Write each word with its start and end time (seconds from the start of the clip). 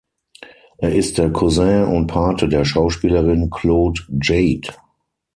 Er 0.79 0.95
ist 0.95 1.19
der 1.19 1.29
Cousin 1.31 1.83
und 1.83 2.07
Pate 2.07 2.49
der 2.49 2.65
Schauspielerin 2.65 3.51
Claude 3.51 4.01
Jade. 4.19 4.69